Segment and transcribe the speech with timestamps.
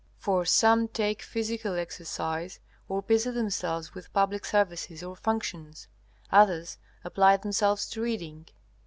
[0.17, 2.59] For some take physical exercise
[2.89, 5.87] or busy themselves with public services or functions,
[6.31, 8.47] others apply themselves to reading.